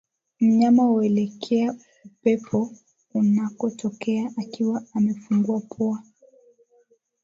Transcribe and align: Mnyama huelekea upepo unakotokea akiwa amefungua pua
Mnyama 0.39 0.83
huelekea 0.83 1.75
upepo 2.05 2.69
unakotokea 3.13 4.31
akiwa 4.37 4.83
amefungua 4.93 5.59
pua 5.59 6.03